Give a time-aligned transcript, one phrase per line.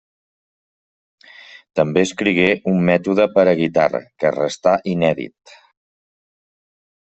[1.81, 5.57] També escrigué un mètode per a guitarra, que restà inèdit.